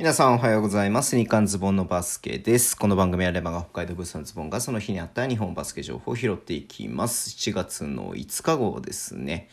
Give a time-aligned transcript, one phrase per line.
[0.00, 1.14] 皆さんおはようございます。
[1.14, 2.74] 日刊ズボンのバスケです。
[2.74, 7.28] この番組はレバが北海道物産ズボンがその日にあった日本バスケ情報を拾っていきます。
[7.28, 9.50] 7月の5日号ですね。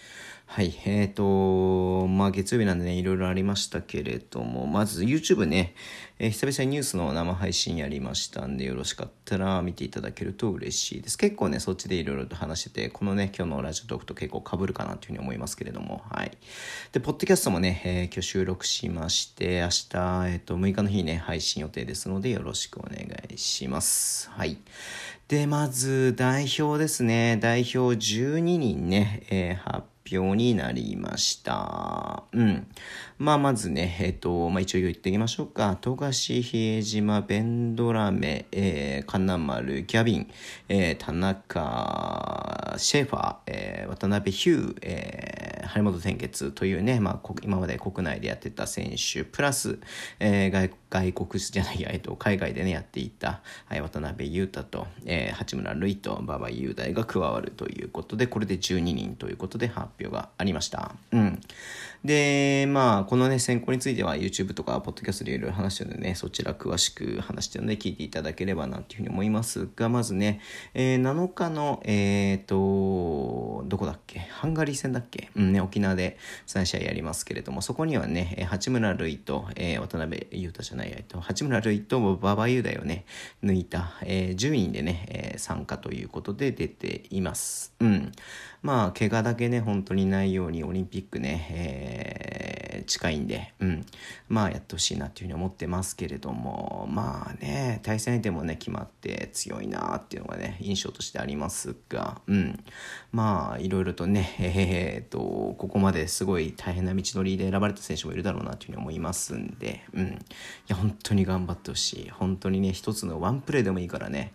[0.50, 0.74] はい。
[0.86, 5.76] えっ、と、まあ月曜日なんでね、いろいろありましたけれども、まず YouTube ね、
[6.20, 11.18] えー久々にニュースの生配信やりましたんで、よろしかったら見ていただけると嬉しいです。
[11.18, 16.32] 結構ね、そっちでいろいろと話してて、このね、今日のラジオトークと結構被るかなというふうに思いますけれども、はい。
[16.94, 24.30] で、ポッドキャストもね、えー今日収録しまして、明日、えっ、と、6日の日ね、配信予定ですので、よろしくお願いします。
[24.32, 24.58] はい。
[25.28, 27.38] で、まず、代表ですね。
[27.42, 29.86] 代表12人ね、えー発
[30.16, 32.24] 表になりました。
[32.32, 32.68] うん。
[33.18, 35.78] まあ、まずね、えっ、と、まあ、一応言っていきましょうか。
[35.82, 40.28] 富樫、比江島、ベンドラメ、えー、金丸、ギャビン、
[40.70, 49.80] えー、田中、シェファー、えー、渡辺ヒュー、えー、張本天傑というね、まあ、今まで国内でやってた選手、プラス、
[50.20, 60.96] えー、外外国じゃないや、えっと、海外でね、やっていた、はい、渡辺裕太と、えー、八村塁と馬場雄大が加わるということで、これで12人ということで発表がありました。
[61.12, 61.42] うん。
[62.06, 70.40] で、まあ、このね、選考については YouTube とか、ポッドキャストでいろいろ話してるのでね、そちら詳しく話してるので聞いていただければなというふうに思いますが、まずね、
[70.74, 74.20] えー7日の、えっ、と、どこだっけ？
[74.20, 75.32] ハンガリー戦だっけ？
[75.36, 83.06] うんね、沖縄で3試合やりますけれども、そこにはね、八村塁と、えー渡辺裕太じゃない、えっと、八村塁と馬場雄大をね、
[83.44, 87.74] 抜いた、えー10人でね、えー参加ということで出ています。
[87.80, 88.12] うん。
[88.62, 93.86] まあ、怪我だけね、本当にないように、オリンピックね、えー近いんで、うん。
[94.30, 102.64] まあ、やってほしいなっていうふうに思ってますけれども、まあね、対戦相手もね、決まって強いなっていうのがね、印象としてありますが、うん。
[103.12, 110.08] まあ、いろいろとね、 えーっと、ここまですごい大変な道のりで選ばれた選手もいるだろうなというふうに思いますんで、うん。
[110.08, 110.16] い
[110.68, 112.10] や、本当に頑張ってほしい。
[112.10, 114.34] 本当にね、一つのワンプレーでもいいからね、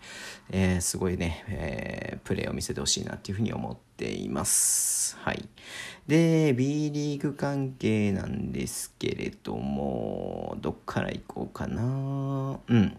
[0.50, 5.16] えーすごいね、えープレーを見せてほしいなっていうふうに思ってています。
[5.18, 5.48] はい。
[6.06, 12.60] で、B リーグ関係なんですけれども、どっから行こうかな。
[12.68, 12.96] うん。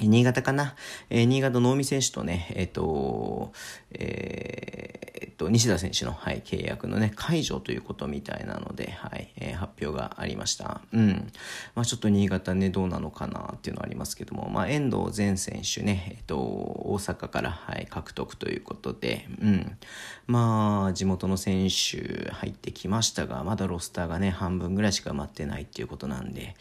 [0.00, 0.74] 新潟かな、
[1.10, 3.52] えー新潟の能見選手とね、えっ、と、
[3.92, 10.80] えーと、西田選手の、はい、契約のね、解除ということみたいなので、はい、えー発表がありました。
[10.92, 11.30] うん。
[11.74, 19.78] まあちょっと新潟ね、どうなのかなっていうのはありますけども、まあ遠藤前選手ね、えっと、大阪から、はい、獲得ということで、うん。
[20.26, 26.56] まあ、地元の選手入ってきましたが、まだロスターがね、半分ぐらいしか埋まってないっていうことなんで、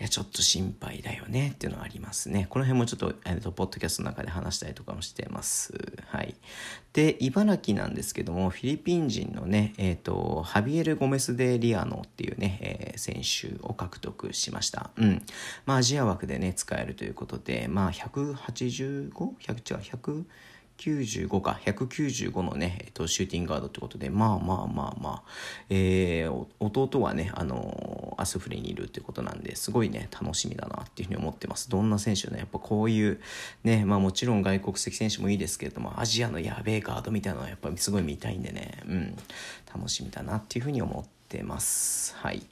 [0.00, 2.46] いや、ちょっと心配だよねっていうのはありますね。
[2.50, 5.74] この辺もちょっと、えっと、ポッドキャストの中で話したりとかもしてます。
[6.06, 6.34] はい。
[6.92, 14.90] で、茨城なんですけども、フィリピン人のね、えっ、と、ハビエル・ゴメス・デ・リアノっていうね、えー選手を獲得しました。
[14.96, 15.22] うん。
[15.64, 19.34] まあ、アジア枠でね、使えるということで、まあ、185?100 違う、
[19.80, 20.24] 100
[20.80, 25.22] 195か195のね、えっと、シューティングガードってことでまあまあまあまあ、
[25.68, 31.68] えー弟はねあのアスフレにいるってことなんですごいね楽しみだなっていうふうに思ってます。
[31.68, 33.20] どんな選手ねやっぱこういう
[33.64, 39.16] ねまあもちろん外国籍選手もいいですけれどもアジアのやべえガードみたいなのはやっぱりすごい見たいんでねうん
[39.74, 42.14] 楽しみだなっていうふうに思ってます。
[42.16, 42.42] はい。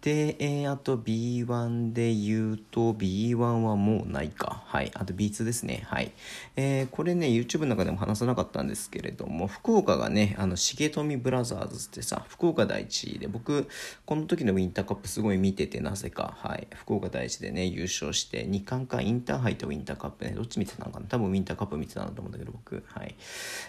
[0.00, 4.62] で、えーあと B1 で言うと B1 はもうないか。
[4.66, 4.92] はい。
[4.94, 5.82] あと B2 ですね。
[5.86, 6.12] はい。
[6.54, 13.68] えーこれね、YouTube の中でも話さなかったんですけれども、福岡がね、あの、重富ブラザーズってさ、福岡第一で、僕、
[14.06, 16.68] この時のウィンターカップすごい見てて、なぜか、はい。
[16.74, 22.84] 福岡第一でね、優勝して、2冠か、インターハイとウィンターカップね、どっち見てたのかな多分ウィンターカップ見てたなと思うんだけど、僕。
[22.86, 23.16] はい。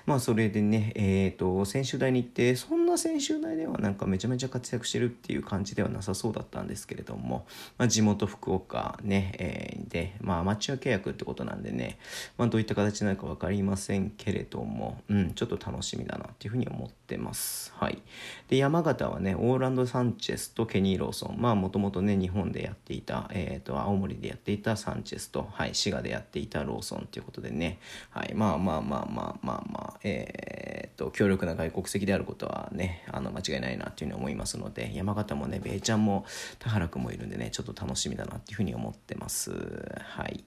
[0.06, 7.46] まあ、それでね、えっ、と、選手代に行って、そんな選手代ではなんかめちゃめちゃ活躍してるっていう感じではなさそうそうだったんですけれども、
[7.78, 11.98] まあ、地元福岡ね、えーで、まあ、アマチュア契約ってことなんでね、
[12.38, 17.74] まあ、どういった形なるか分かりませんけれども、うん、ちょっと楽しみだなっていうふうに思ってます。
[17.76, 18.02] はい。
[18.48, 27.80] で、山形はね、オーランド・サンチェスとケニー・ローソン、まあ、もともとね、日本でやっていた、えっ、と、青森でやっていたサンチェスと、はい、滋賀でやっていたローソンということでね、
[28.12, 30.49] はい、まあまあまあまあまあまあ、えっ、
[31.00, 36.26] と、強力な外国籍であることはね、あの、間違いないなっていうふうに思いますので、山形もね、ベイちゃんも
[36.60, 39.52] 田原君もいるんでね、ちょっと楽しみだなっていうふうに思ってます。
[39.52, 40.44] はい。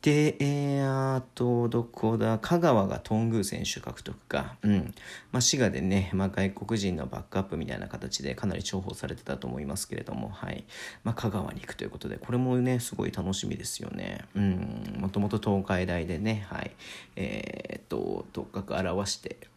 [0.00, 4.56] で、えー、あと、どこだ、香川が頓宮選手獲得か。
[4.62, 4.94] うん。
[5.30, 10.64] まあ、滋賀でね、まあ、外国人のバックアップみたいな形でかなり重宝されてたと思いますけれども、はい。
[11.04, 14.24] まあ、香川に行くということで、これもね、すごい楽しみですよね。
[14.34, 14.96] うん。
[14.98, 16.72] もともと東海大でね、はい。
[17.14, 19.51] えーっと、頭角表して、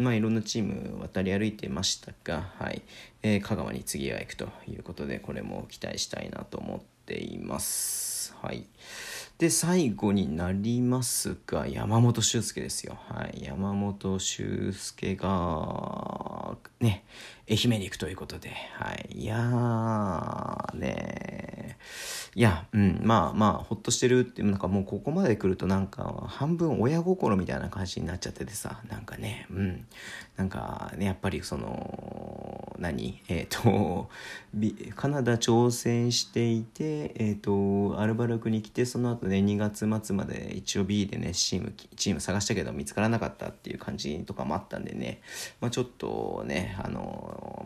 [0.00, 2.82] まあ、いろんなチーム渡り歩いてましたが、はい。
[3.22, 8.34] えー香川に次は行くということでこれも期待したいなと思っています。
[8.40, 8.64] はい。
[9.38, 12.98] で最後になりますが山本修介ですよ。
[13.08, 13.42] はい。
[13.42, 17.04] 山本修介がね
[17.48, 18.50] 愛媛に行くということで。
[18.74, 19.08] はい。
[19.22, 21.29] いやーね
[22.36, 29.86] いや、うん、まあまあ、ほっとしてるって、なんかもうここまで来るとなんか、半分親心みたいな感じになっちゃっててさ、なんかね、うん、
[30.36, 33.20] なんかね、やっぱりその、何？
[33.28, 34.08] えっ、ー、と、
[34.94, 45.20] カナダ挑戦していて、えっ、ー、と、アルバルクに来て、その後ね、2月末まで一応 B でね、チーム、チーム探したけど見つからなかったっていう感じとかもあったんでね、
[45.60, 47.59] まあちょっとね、あの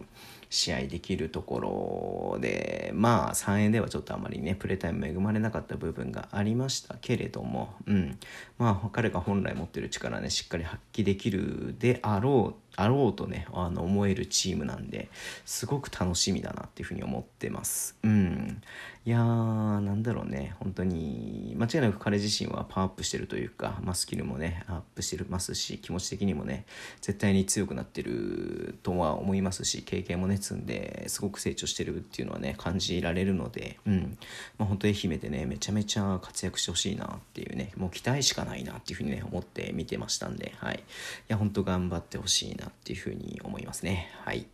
[0.50, 8.18] 試合できるところでまあ3円ではちょっとあまりねプレータイム恵まれなかった部分がありましたけれども、うん、
[8.58, 15.08] まあ彼が本来持ってる力ねしっかり発揮できるであろうあろうとねあの思えるチームなんで
[15.44, 17.96] すごく楽しみだなっていうふうに思ってます。
[18.02, 18.62] うん。
[19.06, 20.54] いやーなんだろうね。
[20.60, 26.64] 本当に間違いなく彼自身はパワーアップしてるというか、まあ、スキルもねアップしてますし気持ち的にもね
[27.02, 34.18] 絶対に強くなってるとは思いますし経験もね積んですごく成長してるっていうのはね感じられるのでうん。
[34.58, 40.76] まあ本当愛媛でねめちゃめちゃ活躍してほしいなっていうねもう期待しかないなっていうふうにね思って見てましたんではい。
[40.76, 40.80] い
[41.28, 42.63] や本当頑張ってほしいな。
[42.64, 44.10] なっていうふうに思いますね。
[44.24, 44.46] はい。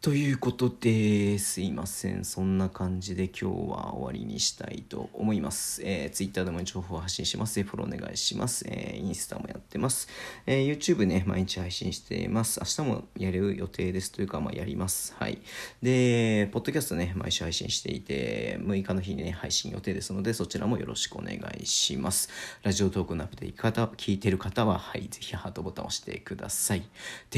[0.00, 2.24] ということで、すいません。
[2.24, 5.82] そんな感じで今日は終わりにしたいと思います。
[5.84, 7.62] えー、Twitter でも情報を発信します。
[7.62, 8.64] フォローお願いします。
[8.68, 10.08] えー、インスタもやってます。
[10.46, 12.60] えー、YouTube ね、毎日配信しています。
[12.60, 15.14] 明日もやる予定ですというか、まあ、やります。
[15.18, 15.38] はい。
[15.82, 22.28] で、ポッドキャストね、毎週配信していて、6日の日にね、配信予定ですので、そちらもよろしくお願いします。
[22.62, 26.82] ラジオトークのアップで聞いてる方は、はい、ぜひハートボタンを押してください。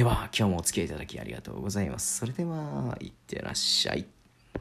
[0.05, 2.19] では、今日もお付き合いいただきありがとうございます。
[2.19, 4.14] それでは、いってらっしゃい。